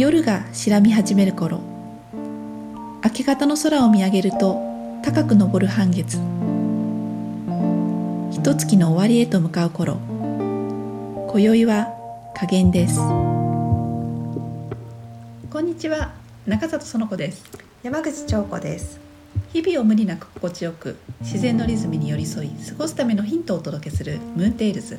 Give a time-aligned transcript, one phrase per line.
[0.00, 1.60] 夜が白み始める頃。
[3.04, 4.58] 明け方の空を見上げると
[5.04, 6.16] 高く昇る半月。
[8.32, 9.98] 一月の終わりへと向かう頃。
[11.28, 11.88] 今宵は
[12.34, 12.98] 加減です。
[15.50, 16.14] こんにちは。
[16.46, 17.44] 中里園子です。
[17.82, 18.98] 山口彫子です。
[19.52, 24.98] 日々を無理なく心地よく自然のリズムに寄り添い過ごすためのヒントをお届けするムーンテイルズ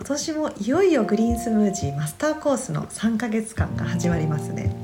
[0.00, 4.74] 今年もいよいよグリーンスムージーマスターコースの3ヶ月間が始まりますね。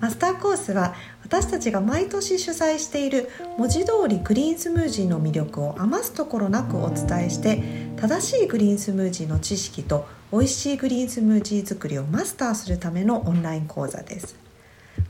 [0.00, 0.94] マスターコースは
[1.24, 7.60] 私たちが毎年主催している文字通りグリーンスムージーの魅力を余すところなくお伝えして
[7.96, 14.45] 正しいグリーンスムージーの知識と美味しいグリーンスムージー作りをマスターするためのオンライン講座です。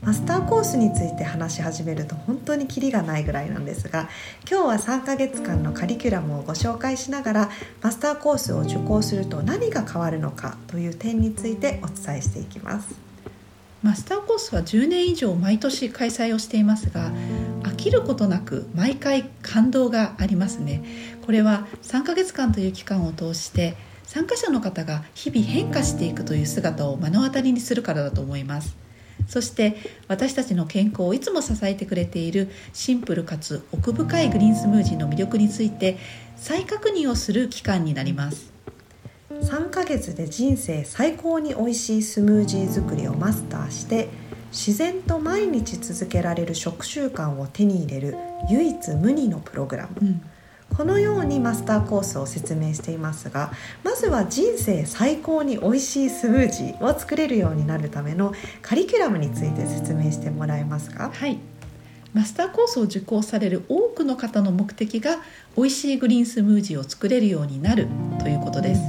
[0.07, 4.07] マスターコースについて話し始めると本当にキリがないぐらいなんですが
[4.49, 7.49] 今日は3ヶ月間のカリキュラムをご紹介しながら
[7.81, 12.95] マスターコースを受講すると何が変わるのかという点についてお伝えしていきます。
[13.83, 17.11] マスターコースは10年以上毎年開催をしていますが
[17.63, 20.85] 飽きることなく毎回感動がありますね。
[21.25, 28.86] これは3ヶ月間という期間を通して参加者の方が日々変化していくという姿を目の当たりにするからだと思います。
[29.27, 29.75] そして
[30.07, 35.97] 私たちの健康をいつも支えてくれているシンプルかつ奥深いグリーンスムージーの魅力について
[36.35, 38.51] 再確認をする期間になります
[39.29, 44.07] 3ヶ月で人生最高に美味しいスムージー作りをマスターして
[44.51, 48.15] 自然と毎日続けられる食習慣を手に入れる
[48.49, 50.21] 唯一無二のプログラム、うん
[50.75, 53.51] このようにマスターコースを説明していますが
[53.83, 61.11] まずは人生最高に美味しいスムージーを作れるようになるためのカリキュラムについて説明してもらえますか？
[61.11, 61.39] はい。
[62.13, 65.17] マスターコースを受講される多くの方の目的が
[65.55, 67.87] 美味しいグリーンスムージーを作れるようになる
[68.19, 68.81] ということです。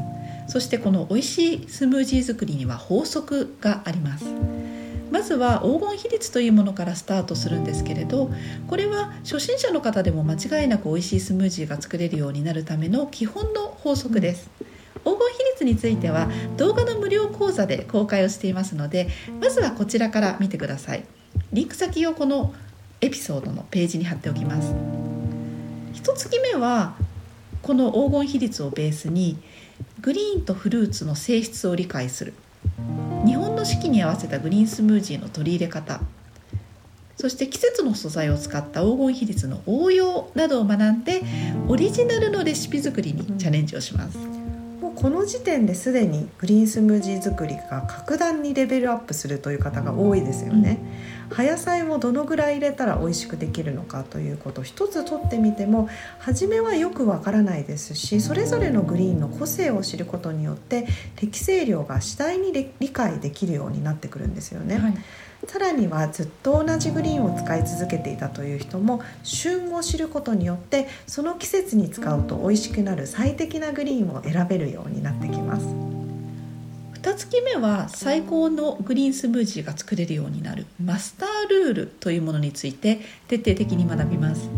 [0.47, 4.25] そしてこの美味しいスムージー作りには法則があります。
[5.11, 8.31] まずは黄金比率というものからスタートするんですけれど
[8.67, 14.51] これは初心者の方でも間違いなく美味しいスムージーが作れるようになるための基本の法則です。
[15.05, 19.09] 黄金比率については動画の無料講座で公開をしていますので
[19.41, 21.05] まずはこちらから見てください。
[21.53, 22.53] リンク先をこの
[23.01, 24.75] エピソードのページに貼っておきます。
[25.95, 26.95] 1月目は
[27.63, 29.39] この黄金比率をベースに
[30.01, 32.35] グリーンとフルーツの性質を理解する。
[33.69, 36.01] 四季に合わせたグリーンスムージーの取り入れ方
[37.17, 41.23] そして季節の素材を使った黄金比率の応用などを学んで
[41.69, 44.17] オリジナルのレシピ作りにチャレンジをします。
[44.81, 50.79] もうこの時点ですでにグリーンスムージー作りが格段にレベルアップするという方が多いですよね。
[51.31, 60.87] 葉野菜もどのぐらい入れたら美味しくできるのかということ一つとってみても初めはよくわからないですしそれぞれのグリーンの個性を知ることによって
[61.17, 64.79] 適正量が次第に理解できるようになってくるんですよね。
[64.79, 64.95] はい
[65.47, 75.88] さらにはずっと同じグリーンを使い続けていたという人も旬を知ることによってその季節に使うと美味しくなる最適なグリーンを選べるようになってきます
[77.03, 80.67] 2月目は最高のグリーンスムージーが作れるようになる。
[80.83, 84.49] マスタールールというものについて徹底的に学びます。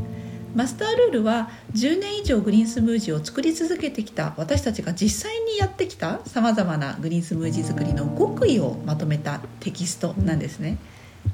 [0.54, 10.78] マスタールールは10年以上グリーンスムージーを作り続けてきた私たちが実際にやってきたさまざまなグリーンスムージー作りの極意をまとめたテキストなんですね。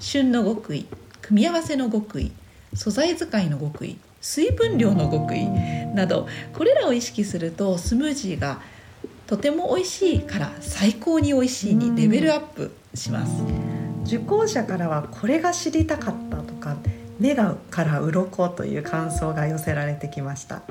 [0.01, 0.87] 旬の極意
[1.23, 2.33] 組み合わせの極意
[2.75, 8.61] 素材使いの極意水分量の極意などこれらを意識するとスムージーが
[9.27, 13.33] とても美味しいから最高に美味しいにレベルアップします。
[14.07, 16.77] 受講者からはこれが知りたかったとか
[17.19, 20.63] 目がから鱗という感想が寄せられてきました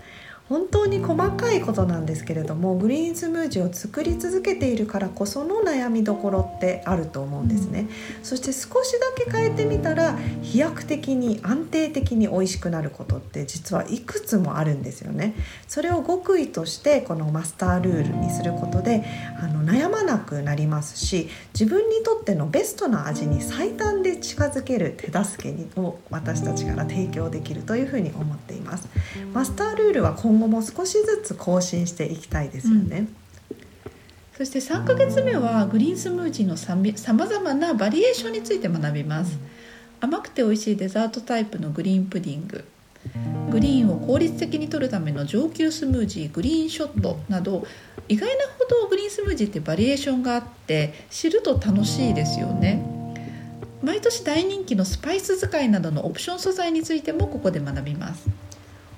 [0.48, 7.88] 本当に細かいことなんですけれどもグリーンスムージーを作り続けているからこその悩みどころってあると思うんですね、
[8.20, 15.34] うん、そして少しだけ変えてみたら飛躍的に安定的に美味しくなることって実はいくつもあるんですよね。
[15.68, 19.04] それを極意としてこのマスタールールにすることで
[19.40, 21.30] あの悩まなくなりますし
[21.60, 28.88] 自分にとってのベストな味に最短で近づける手助けにを私たちから提供できるというふうに思っています。
[29.34, 33.08] マスタールールは今後も少しずつ更新していきたいですよね。
[34.38, 36.76] そして3ヶ月目はグリーンスムージーのさ
[37.14, 39.40] まざまなバリエーションについて学びます、
[40.02, 42.66] 甘くて美味しいデザートタイプのグリーンプディング。
[43.50, 47.66] グリーンを効率的に取るための上級スムージーグリーンショットなど
[48.10, 52.86] 意外なほどグリーンスムージーってバリエーションがあって知ると楽しいですよね。
[53.82, 58.28] 毎年大人気のスパイス使いなどのオプション素材についてもここで学びます。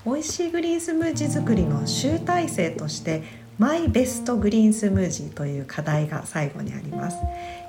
[0.08, 3.24] 美味しいグリーンスムージー作りの集大成として
[3.60, 7.18] マイベストグリーンスムージーという課題が最後にあります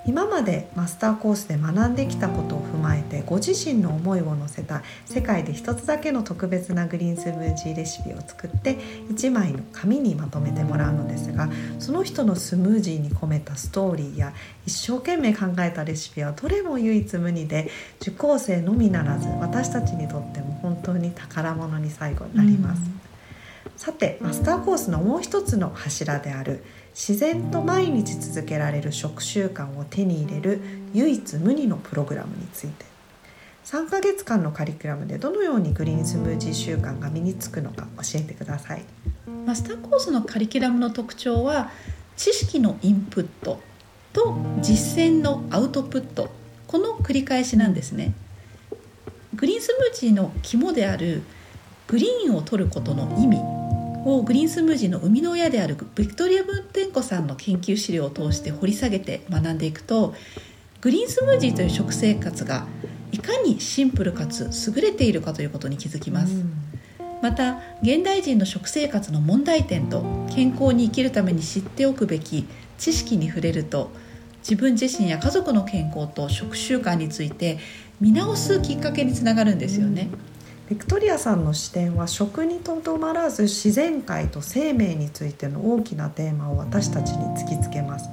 [0.07, 8.77] 今までマスターコースで学んできたことを踏まえてご自身の思いを乗せた世界で一つだけの特別なグリーンスムージーレシピを作って
[9.11, 11.49] 1枚の紙にまとめてもらうのですが
[11.79, 14.35] その人のスムージーに込めたストーリーや
[14.67, 17.71] 一生懸命考えたレシピはどれも唯一無二で
[18.01, 23.08] 受講生のみならず私たちにとっても本当に宝物に最後になります。
[23.77, 30.61] さてマスターコースのもう一つの柱である自然と毎日続けられる食習慣を手に入れる
[30.95, 32.87] 唯一無二のプログラムについて。
[33.65, 38.83] 3ヶ月間のカリキュラムでどのようにグリーンスムージー習慣が身につくのか教えてください。
[39.45, 41.71] マスターコースのカリキュラムの特徴は
[42.17, 43.61] 知識のインプット
[44.15, 46.31] と実践のアウトプット。
[46.67, 48.15] この繰り返しなんですね。
[49.35, 51.23] グリーンスムージーの肝である
[51.89, 53.58] グリーンを取ることの意味。
[54.17, 60.15] をグリーンスムージーの生みの親であるビクトリア・ブンテンコさんの研究資料を通して掘り下げて学んでいくと
[60.81, 62.67] グリーンスムージーという食生活が
[63.13, 66.53] いかにシンプルかつ優れているかということに気づきます、うん、
[67.23, 70.03] また現代人の食生活の問題点と
[70.35, 72.47] 健康に生きるために知っておくべき
[72.79, 73.91] 知識に触れると
[74.41, 77.59] 自分自身や家族の健康と食習慣について
[78.01, 80.09] 見直すきっかけにつながるんですよね。
[80.13, 80.38] うん
[80.69, 88.11] ビクトリアさんの視点は食にとどまらず自然界と生命についての大きなテーマを私たちに突きつけます。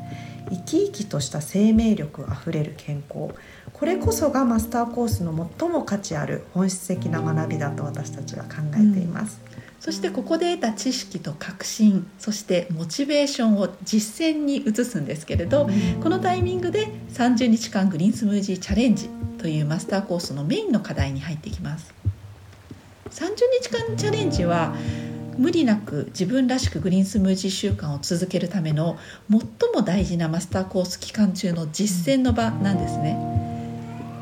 [0.49, 3.33] 生き生きとした生命力あふれる健康。
[3.77, 19.09] これこそがマスターコースの最も価値ある本質的な学びだと私たちは考えています、うん、そしてここで得た知識と革新そしてモチベーションを実践に移すんですけれど、うん、このタイミングで30日間グリーンスムージーチャレンジ
[19.39, 21.93] というマスターコースのメインの課題に入ってきます
[23.15, 24.75] 30日間チャレンジは
[25.37, 28.97] 無理なく自分らしくグリーンスムージー習慣を続けるための
[29.29, 29.39] 最
[29.73, 33.17] も大事なマスターコース期間中の実践の場なんですね。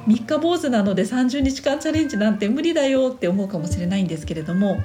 [0.06, 4.84] 三日坊主なので30日間チャレンジなんて無理だよって思うかもしれないんですけれども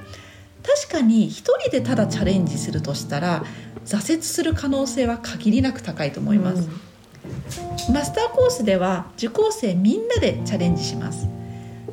[0.63, 3.43] 確かに一人でただチャレンジするとしたら
[3.85, 6.69] 挫折する可能性は限りなく高いと思います。
[7.87, 11.38] うん、マスターコースでは受講生みんなでチャレンジします。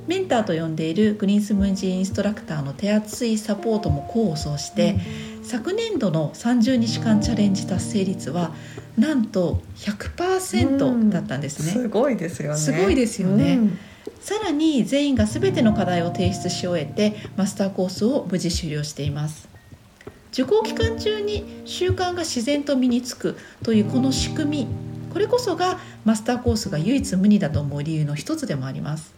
[0.06, 4.96] メンターと呼んでいるグリーンスムージーインストラクターの手厚いサポートも功を奏して、
[5.38, 8.54] うん、昨年度の30日間チャレンジ達成率は
[8.96, 12.58] なんと100%だったんですね、うん、すごいですよね。
[12.58, 13.78] すごいですよね、うん、
[14.20, 19.56] さらに全員が全ての課題を提出し終えてマスターコースを無事終了しています。
[20.32, 24.68] 受講期間中に習慣が自然と身につくというこの仕組み
[25.10, 29.14] これこそがマスターコースが唯一無二だと思う理由の一つでもあります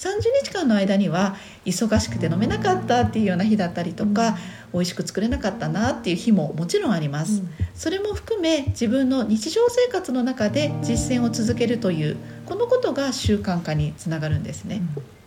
[0.00, 1.36] 30日間の間には
[1.66, 4.34] 忙しくて飲めなかったっていうような日だったりとか、うん、
[4.72, 12.16] 美味しく作れなかったなっていう日ももちろんあります、うん、それも含め自分の日常生活の中で実践を続けるという
[12.46, 15.02] このことが習慣化につながるんですね、うん。
[15.02, 15.19] 期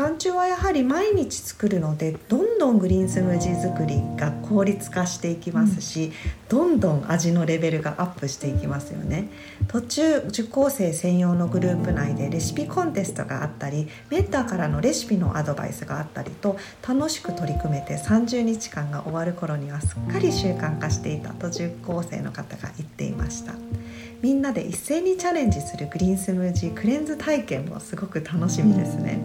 [0.00, 6.10] 間中はやはり毎日作るのでどんどんグリーンスムージー作りが効率化していきますし、
[6.48, 9.28] どんどん味のレベルがアップしていきますよね。
[9.68, 16.56] 途中受講生専用のグループ内でレシピコンテストがあったりメンターからのレシピのアドバイスがあったりと
[16.88, 23.52] 楽しく取り組めて30日間が終わる頃にはすっかり習慣化していたと受講生の方が言っていました。
[24.22, 29.18] みんなで一斉にチャレンジするグリーンスムージークレンズ体験もすごく楽しみですね、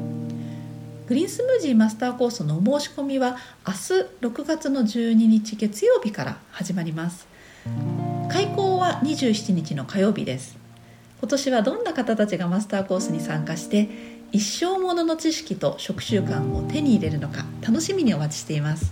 [1.08, 3.80] グリーンスムージーマスターコースのお申し込みは明日
[4.22, 7.28] 6月の12日月曜日から始まります。
[8.32, 10.58] 開講は27日の火曜日です。
[11.20, 13.88] 今年はどんな方たちがマスターコースに参加して
[14.32, 18.92] 一生ものの知識と食習慣を手に入れるのか楽しみにお待ちしています。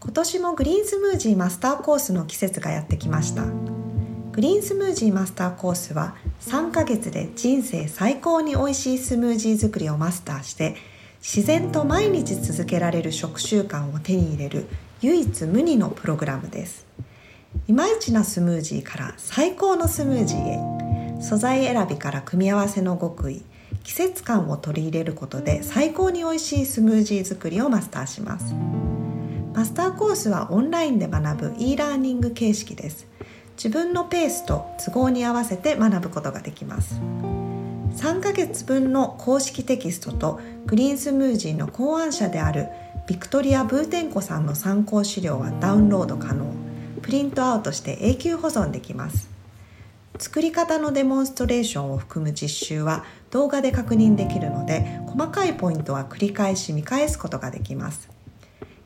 [0.00, 3.44] 今年もグリーンスムージーマスターコースの季節がやってきました。
[3.46, 10.76] グリーンスムージーマスターコースは3ヶ月で人生最高に美味しいスムージー作りをマスターして
[11.20, 14.66] 自然と毎日続けられる食習慣を手に入れる
[15.00, 16.86] 唯一無二のプログラムです。
[17.66, 23.42] いまいちなスムージーから最高のスムージーへ素材選びから組み合わせの極意
[23.82, 28.54] 季節感を取り入れることで最高に美味しいスムージー作りをマスターします。
[29.54, 33.06] マスターコースはオンラインで学ぶ e ラーニング形式です。
[33.58, 37.00] 自分のペースと都合に合わせて学ぶことができます。
[37.96, 42.68] 3ヶ月分の公式テキストとグリーンスムージーの考案者である
[43.08, 46.46] ビクトリア・ブーテンコさんの参考資料はダウンロード可能。
[47.02, 49.28] プリントアウトして永久保存できます。
[50.20, 58.17] 作り方のデモンストレーションを含む実習は動画で確認できるので細かいポイントは繰り返し見返すことができます。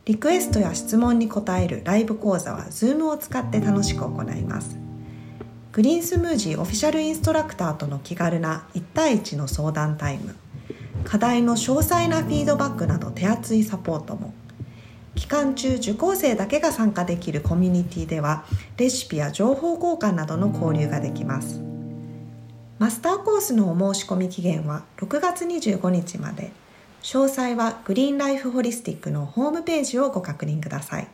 [0.04, 4.76] リクエストや質問に答えるライブ講座は Zoom を使って楽しく行います。
[5.70, 10.34] グリーンスムージーオフィシャルインストラクターとの気軽な1対1の相談タイム。
[11.04, 14.34] 課題の詳細なフィードバックなど手厚いサポートも。
[15.14, 18.44] 期間中受講生だけが参加できるコミュニティでは
[18.78, 21.60] レシピや情報交換などの交流ができます。
[22.80, 26.50] マスターコースのお申し込み期限は6月25日まで。
[27.02, 31.08] 詳細はグリーンライフホリスティックのホームページをご確認ください。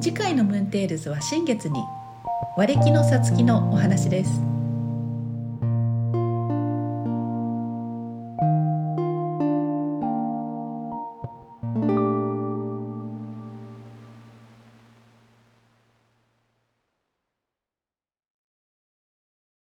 [0.00, 1.78] 次回のムーンテールズは新月に
[2.56, 4.49] 和暦のさつきのお話です。